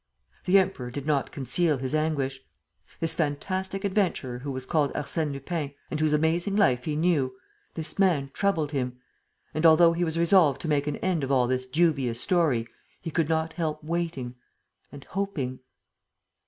[0.45, 2.41] The Emperor did not conceal his anguish.
[2.99, 7.35] This fantastic adventurer who was called Arsène Lupin and whose amazing life he knew,
[7.75, 8.97] this man troubled him...
[9.53, 12.65] and, although he was resolved to make an end of all this dubious story,
[12.99, 14.33] he could not help waiting...
[14.91, 15.59] and hoping.